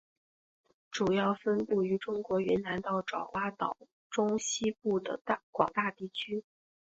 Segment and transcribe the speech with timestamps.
[0.89, 3.77] 主要分布于中国云南到爪哇岛
[4.09, 6.43] 中西部的广大地区。